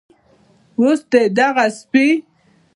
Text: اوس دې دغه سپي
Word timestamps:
اوس 0.79 0.99
دې 1.11 1.21
دغه 1.37 1.65
سپي 1.77 2.07